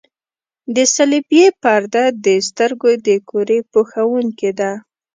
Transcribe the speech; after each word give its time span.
د 0.75 0.77
صلبیې 0.95 1.47
پرده 1.61 2.05
د 2.25 2.27
سترګو 2.47 2.91
د 3.05 3.09
کرې 3.29 3.59
پوښوونکې 3.71 4.51
ده. 4.59 4.71